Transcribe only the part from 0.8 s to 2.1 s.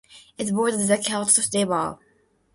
the Choptank River.